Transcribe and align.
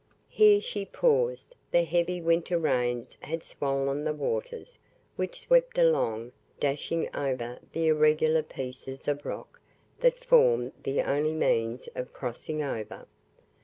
Here 0.31 0.59
she 0.59 0.83
paused. 0.85 1.53
The 1.69 1.83
heavy 1.83 2.21
winter 2.21 2.57
rains 2.57 3.19
had 3.21 3.43
swollen 3.43 4.03
the 4.03 4.15
waters, 4.15 4.79
which 5.15 5.41
swept 5.41 5.77
along, 5.77 6.31
dashing 6.59 7.07
over 7.15 7.59
the 7.71 7.85
irregular 7.85 8.41
pieces 8.41 9.07
of 9.07 9.23
rock 9.27 9.61
that 9.99 10.17
formed 10.25 10.71
the 10.81 11.03
only 11.03 11.33
means 11.33 11.87
of 11.93 12.13
crossing 12.13 12.63
over. 12.63 13.05